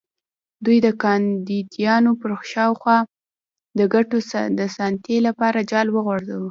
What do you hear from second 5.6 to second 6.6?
جال وغوړاوه.